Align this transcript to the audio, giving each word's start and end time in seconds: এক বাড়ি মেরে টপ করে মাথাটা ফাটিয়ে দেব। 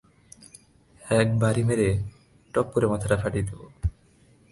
এক 1.01 1.27
বাড়ি 1.41 1.63
মেরে 1.67 1.89
টপ 2.53 2.67
করে 2.73 2.85
মাথাটা 2.91 3.17
ফাটিয়ে 3.21 3.45
দেব। 3.47 3.59